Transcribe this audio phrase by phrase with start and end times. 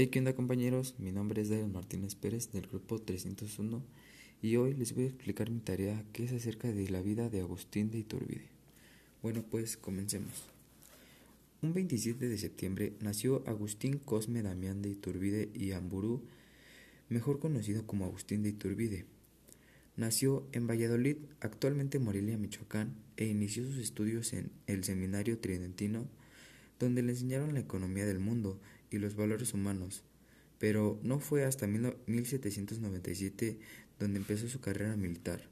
[0.00, 0.94] Hey, ¿qué onda compañeros?
[1.00, 3.82] Mi nombre es David Martínez Pérez del grupo 301
[4.40, 7.40] y hoy les voy a explicar mi tarea que es acerca de la vida de
[7.40, 8.46] Agustín de Iturbide.
[9.24, 10.44] Bueno, pues comencemos.
[11.62, 16.22] Un 27 de septiembre nació Agustín Cosme Damián de Iturbide y Amburú,
[17.08, 19.04] mejor conocido como Agustín de Iturbide.
[19.96, 26.06] Nació en Valladolid, actualmente Morelia, Michoacán, e inició sus estudios en el Seminario Tridentino,
[26.78, 28.60] donde le enseñaron la economía del mundo
[28.90, 30.02] y los valores humanos,
[30.58, 33.58] pero no fue hasta 1797
[33.98, 35.48] donde empezó su carrera militar.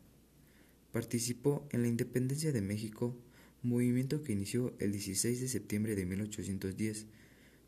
[0.93, 3.17] Participó en la independencia de México,
[3.63, 7.07] movimiento que inició el 16 de septiembre de 1810,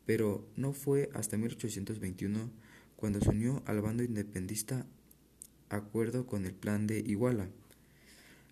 [0.05, 2.49] pero no fue hasta 1821
[2.95, 4.85] cuando se unió al bando independista
[5.69, 7.49] acuerdo con el plan de Iguala.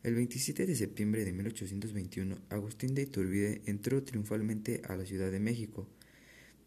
[0.03, 5.39] El 27 de septiembre de 1821, Agustín de Iturbide entró triunfalmente a la Ciudad de
[5.39, 5.87] México,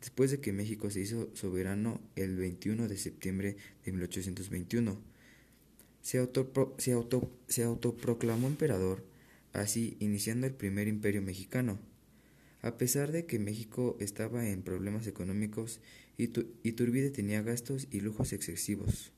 [0.00, 4.98] después de que México se hizo soberano el 21 de septiembre de 1821.
[6.02, 6.18] Se,
[7.62, 9.04] autoproclamó emperador,
[9.52, 11.78] así iniciando el primer imperio mexicano.
[12.62, 15.80] A pesar de que México estaba en problemas económicos,
[16.18, 19.12] Iturbide tenía gastos y lujos excesivos.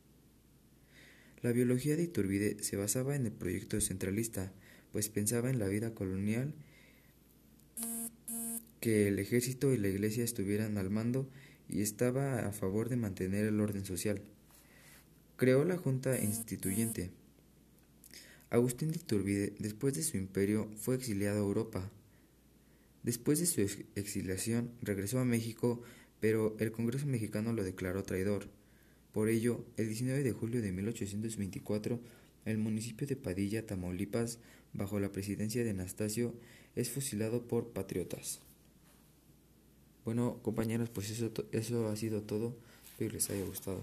[1.43, 4.53] La biología de Iturbide se basaba en el proyecto centralista,
[4.93, 6.55] pues pensaba en la vida colonial
[8.83, 11.29] que el ejército y la iglesia estuvieran al mando
[11.69, 14.21] y estaba a favor de mantener el orden social.
[15.37, 17.13] Creó la Junta Instituyente.
[18.51, 21.93] Agustín de Iturbide, después de su imperio, fue exiliado a Europa.
[23.05, 23.61] Después de su
[23.95, 25.81] exiliación, regresó a México,
[26.19, 28.49] pero el Congreso mexicano lo declaró traidor.
[29.13, 32.01] Por ello, el 19 de julio de 1824,
[32.47, 34.41] el municipio de Padilla, Tamaulipas,
[34.73, 36.35] bajo la presidencia de Anastasio,
[36.75, 38.41] es fusilado por patriotas.
[40.05, 42.55] Bueno, compañeros, pues eso, eso ha sido todo.
[42.85, 43.81] Espero les haya gustado.